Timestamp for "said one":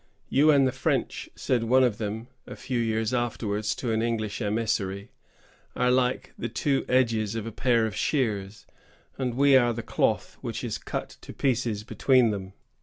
1.35-1.83